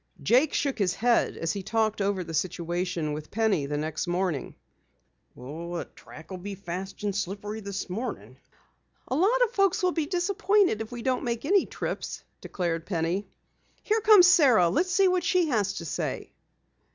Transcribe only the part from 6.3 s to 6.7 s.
will be